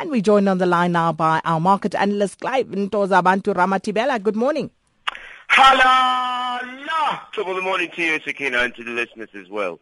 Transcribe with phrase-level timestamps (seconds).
[0.00, 4.22] And we joined on the line now by our market analyst, Clive Ntoza Bantu Ramatibela.
[4.22, 4.70] Good morning.
[5.50, 6.40] Hello!
[7.36, 9.78] The morning to you, Sakina, and to the listeners as well.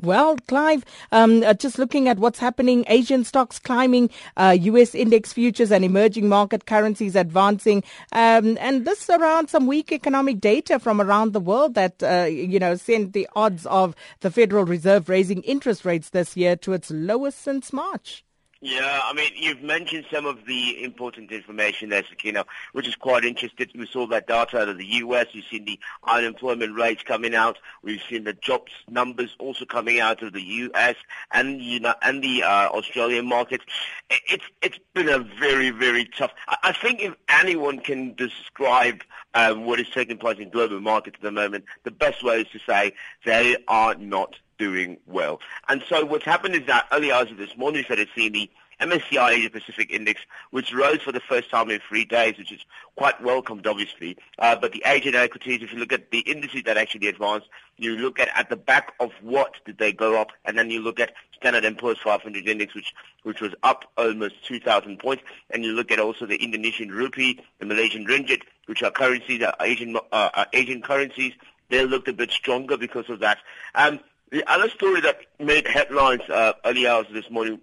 [0.00, 4.94] Well, Clive, um, uh, just looking at what's happening, Asian stocks climbing, uh, U.S.
[4.94, 7.82] index futures and emerging market currencies advancing,
[8.12, 12.60] um, and this around some weak economic data from around the world that, uh, you
[12.60, 16.92] know, sent the odds of the Federal Reserve raising interest rates this year to its
[16.92, 18.22] lowest since March.
[18.62, 23.22] Yeah, I mean, you've mentioned some of the important information there, Sakina, which is quite
[23.22, 23.68] interesting.
[23.74, 25.26] We saw that data out of the U.S.
[25.32, 27.58] You've seen the unemployment rates coming out.
[27.82, 30.96] We've seen the jobs numbers also coming out of the U.S.
[31.32, 33.60] and you know, and the uh, Australian market.
[34.08, 36.32] It's it's been a very very tough.
[36.48, 39.02] I think if anyone can describe
[39.34, 42.48] um, what is taking place in global markets at the moment, the best way is
[42.52, 42.94] to say
[43.26, 45.40] they are not doing well.
[45.68, 48.50] And so what's happened is that early hours of this morning, we started seeing the
[48.80, 50.20] MSCI Asia Pacific Index,
[50.50, 52.60] which rose for the first time in three days, which is
[52.94, 54.18] quite welcomed, obviously.
[54.38, 57.48] Uh, but the Asian equities, if you look at the indices that actually advanced,
[57.78, 60.80] you look at at the back of what did they go up, and then you
[60.80, 65.64] look at Standard & Poor's 500 Index, which which was up almost 2,000 points, and
[65.64, 69.96] you look at also the Indonesian rupee, the Malaysian ringgit, which are currencies, are Asian
[70.12, 71.32] uh, Asian currencies.
[71.68, 73.38] They looked a bit stronger because of that.
[73.74, 77.60] Um, the other story that made headlines uh, early hours this morning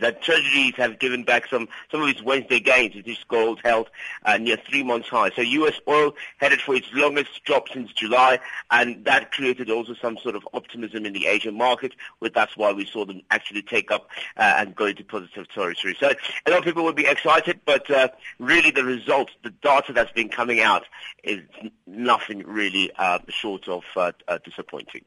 [0.00, 2.96] that treasuries have given back some, some of its Wednesday gains.
[2.96, 3.90] It is gold held
[4.24, 5.30] uh, near three months high.
[5.30, 5.80] So U.S.
[5.88, 10.46] oil headed for its longest drop since July, and that created also some sort of
[10.52, 14.54] optimism in the Asian market, but that's why we saw them actually take up uh,
[14.58, 15.96] and go into positive territory.
[15.98, 16.12] So
[16.46, 20.12] a lot of people would be excited, but uh, really the results, the data that's
[20.12, 20.84] been coming out
[21.22, 21.40] is
[21.86, 25.04] nothing really uh, short of uh, uh, disappointing.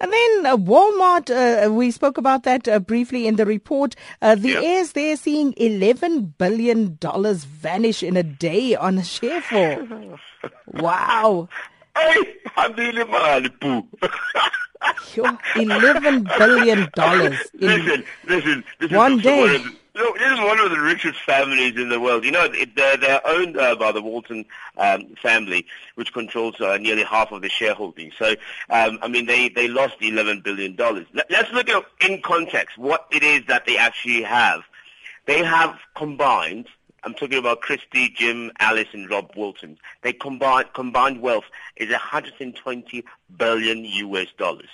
[0.00, 3.94] And then Walmart, we spoke about that briefly in the report.
[4.22, 4.62] Uh, the yep.
[4.64, 10.18] heirs there seeing $11 billion vanish in a day on a share fall.
[10.66, 11.48] wow.
[11.96, 12.74] Hey, I'm
[15.56, 19.62] Eleven billion dollars in listen, listen, listen, one day.
[19.94, 22.24] Look, this is one of the richest families in the world.
[22.24, 24.44] You know, they're, they're owned uh, by the Walton
[24.76, 28.12] um, family, which controls uh, nearly half of the shareholding.
[28.16, 28.36] So,
[28.70, 30.76] um, I mean, they, they lost $11 billion.
[31.28, 34.62] Let's look at, in context, what it is that they actually have.
[35.26, 36.66] They have combined
[37.02, 39.78] I'm talking about Christy, Jim, Alice, and Rob Walton.
[40.02, 41.44] Their combined combined wealth
[41.76, 43.04] is 120
[43.36, 44.68] billion US dollars.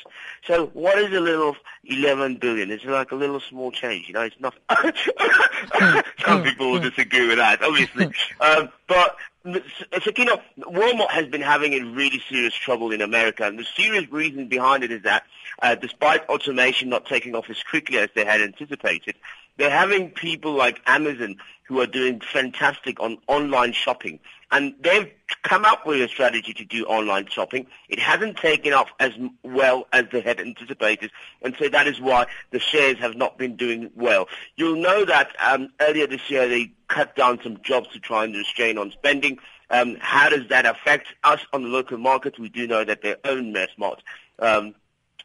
[0.47, 2.70] So what is a little 11 billion?
[2.70, 4.09] It's like a little small change.
[4.09, 4.54] You know, it's not.
[6.25, 8.06] Some people will disagree with that, obviously.
[8.41, 9.16] um, but
[9.47, 14.48] know, Walmart has been having a really serious trouble in America, and the serious reason
[14.48, 15.25] behind it is that
[15.62, 19.15] uh, despite automation not taking off as quickly as they had anticipated,
[19.56, 24.21] they're having people like Amazon who are doing fantastic on online shopping.
[24.53, 25.11] And they've
[25.43, 27.66] come up with a strategy to do online shopping.
[27.89, 29.12] It hasn't taken off as
[29.43, 31.11] well as they had anticipated,
[31.43, 34.28] and so that is why the shares have not been doing well.
[34.55, 38.37] You'll know that um, earlier this year they cut down some jobs to try and
[38.37, 39.39] restrain on spending.
[39.69, 42.39] Um, how does that affect us on the local market?
[42.39, 43.99] We do know that they own Massmart.
[44.39, 44.77] Um,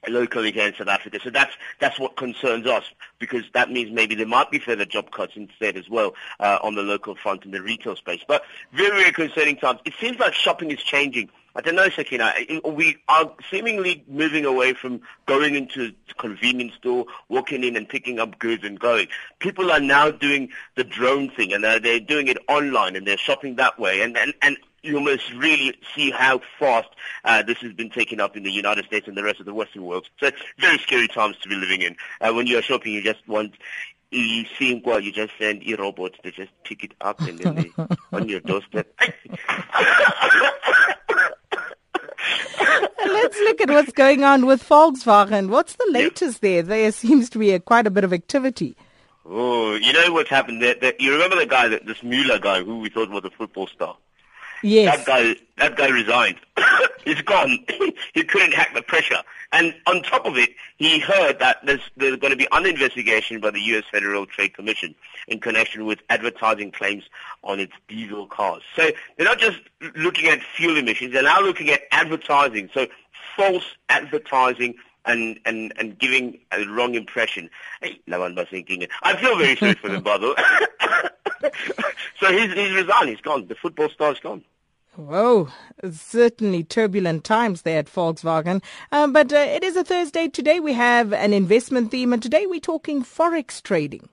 [0.09, 1.19] locally here in South Africa.
[1.23, 2.83] So that's that's what concerns us
[3.19, 6.75] because that means maybe there might be further job cuts instead as well uh, on
[6.75, 8.21] the local front in the retail space.
[8.27, 9.79] But very very concerning times.
[9.85, 11.29] It seems like shopping is changing.
[11.53, 12.33] I don't know, Sakina.
[12.63, 18.19] We are seemingly moving away from going into a convenience store, walking in and picking
[18.19, 19.07] up goods and going.
[19.39, 23.17] People are now doing the drone thing, and they're, they're doing it online, and they're
[23.17, 24.01] shopping that way.
[24.01, 26.89] And and and you must really see how fast
[27.23, 29.53] uh, this has been taken up in the United States and the rest of the
[29.53, 30.09] Western world.
[30.19, 31.95] So very scary times to be living in.
[32.19, 33.55] Uh, when you're shopping, you just want
[34.11, 37.55] you see well, you just send a robot to just pick it up and then
[37.55, 37.71] they,
[38.11, 38.87] on your doorstep.
[43.03, 45.49] Let's look at what's going on with Volkswagen.
[45.49, 46.61] What's the latest yeah.
[46.61, 46.63] there?
[46.63, 48.75] There seems to be a, quite a bit of activity.
[49.25, 50.75] Oh, you know what's happened there?
[50.99, 53.95] you remember the guy, that, this Mueller guy, who we thought was a football star?
[54.63, 54.97] Yes.
[54.97, 56.37] That guy, that guy resigned.
[57.05, 57.65] He's gone.
[58.13, 59.21] he couldn't hack the pressure.
[59.51, 63.41] And on top of it, he heard that there's, there's going to be an investigation
[63.41, 63.83] by the U.S.
[63.91, 64.95] Federal Trade Commission
[65.27, 67.03] in connection with advertising claims
[67.43, 68.61] on its diesel cars.
[68.75, 69.59] So they're not just
[69.95, 72.69] looking at fuel emissions, they're now looking at advertising.
[72.73, 72.87] So
[73.35, 74.75] false advertising
[75.05, 77.49] and, and, and giving a wrong impression.
[77.81, 77.99] Hey,
[78.45, 78.87] thinking.
[79.03, 81.49] I feel very sorry for the way.
[82.19, 83.09] so he's, he's resigned.
[83.09, 83.47] He's gone.
[83.47, 84.43] The football star's gone.
[85.01, 85.47] Whoa,
[85.89, 88.61] certainly turbulent times there at Volkswagen.
[88.91, 90.27] Um, but uh, it is a Thursday.
[90.27, 94.09] Today we have an investment theme, and today we're talking forex trading.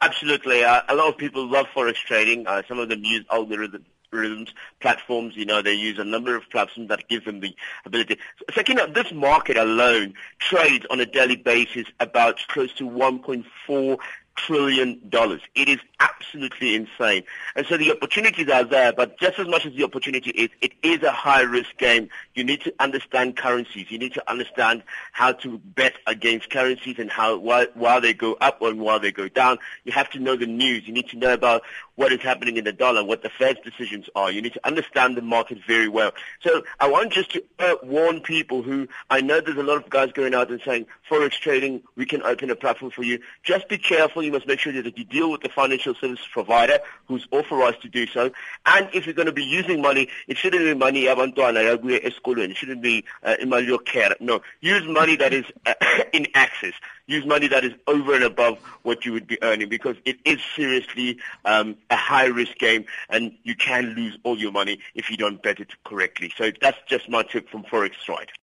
[0.00, 0.62] Absolutely.
[0.62, 2.46] Uh, a lot of people love forex trading.
[2.46, 4.48] Uh, some of them use algorithms
[4.80, 7.54] platforms, you know, they use a number of platforms that give them the
[7.84, 8.18] ability.
[8.54, 13.98] Second, this market alone trades on a daily basis about close to 1.4
[14.46, 15.40] trillion dollars.
[15.54, 17.24] It is absolutely insane.
[17.56, 20.72] And so the opportunities are there, but just as much as the opportunity is, it
[20.82, 22.08] is a high risk game.
[22.34, 23.90] You need to understand currencies.
[23.90, 24.82] You need to understand
[25.12, 29.12] how to bet against currencies and how while, while they go up and while they
[29.12, 29.58] go down.
[29.84, 30.86] You have to know the news.
[30.86, 31.62] You need to know about
[31.96, 34.30] what is happening in the dollar, what the Fed's decisions are.
[34.30, 36.12] You need to understand the market very well.
[36.40, 39.90] So I want just to uh, warn people who I know there's a lot of
[39.90, 43.18] guys going out and saying forex trading, we can open a platform for you.
[43.42, 46.78] Just be careful you must make sure that you deal with the financial service provider
[47.06, 48.30] who's authorized to do so.
[48.66, 53.04] And if you're going to be using money, it shouldn't be money It shouldn't be
[53.22, 54.14] uh, imali care.
[54.20, 55.74] No, use money that is uh,
[56.12, 56.74] in access.
[57.06, 60.38] Use money that is over and above what you would be earning because it is
[60.54, 65.16] seriously um, a high risk game and you can lose all your money if you
[65.16, 66.30] don't bet it correctly.
[66.36, 68.30] So that's just my tip from Forex Stride.